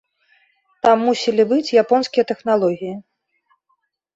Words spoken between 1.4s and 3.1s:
быць японскія тэхналогіі.